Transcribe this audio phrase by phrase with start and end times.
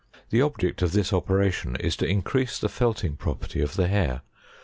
[0.31, 4.21] The object of this operation is to increase the felting property of the hair.